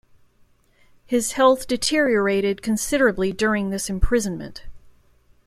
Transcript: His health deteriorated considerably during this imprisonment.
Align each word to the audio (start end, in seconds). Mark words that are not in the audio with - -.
His 1.05 1.33
health 1.33 1.67
deteriorated 1.67 2.63
considerably 2.63 3.31
during 3.31 3.69
this 3.69 3.87
imprisonment. 3.87 4.63